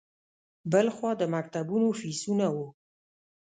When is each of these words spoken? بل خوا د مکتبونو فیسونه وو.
بل 0.71 0.87
خوا 0.95 1.11
د 1.19 1.23
مکتبونو 1.35 1.87
فیسونه 1.99 2.47
وو. 2.55 2.67